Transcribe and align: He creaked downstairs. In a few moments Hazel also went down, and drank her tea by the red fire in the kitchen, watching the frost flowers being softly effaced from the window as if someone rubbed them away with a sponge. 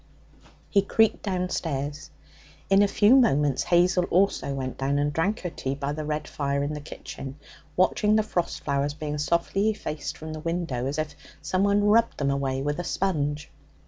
He 0.71 0.81
creaked 0.81 1.21
downstairs. 1.21 2.09
In 2.71 2.81
a 2.81 2.87
few 2.87 3.15
moments 3.15 3.65
Hazel 3.65 4.05
also 4.05 4.51
went 4.51 4.79
down, 4.79 4.97
and 4.97 5.13
drank 5.13 5.41
her 5.41 5.51
tea 5.51 5.75
by 5.75 5.91
the 5.93 6.03
red 6.03 6.27
fire 6.27 6.63
in 6.63 6.73
the 6.73 6.81
kitchen, 6.81 7.35
watching 7.75 8.15
the 8.15 8.23
frost 8.23 8.61
flowers 8.63 8.95
being 8.95 9.19
softly 9.19 9.69
effaced 9.69 10.17
from 10.17 10.33
the 10.33 10.39
window 10.39 10.87
as 10.87 10.97
if 10.97 11.15
someone 11.43 11.83
rubbed 11.83 12.17
them 12.17 12.31
away 12.31 12.63
with 12.63 12.79
a 12.79 12.83
sponge. 12.83 13.51